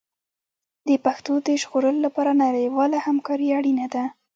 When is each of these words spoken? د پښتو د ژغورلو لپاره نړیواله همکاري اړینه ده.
د 0.87 0.89
پښتو 1.05 1.33
د 1.47 1.49
ژغورلو 1.61 1.99
لپاره 2.05 2.31
نړیواله 2.45 2.97
همکاري 3.07 3.47
اړینه 3.59 3.85
ده. 3.93 4.03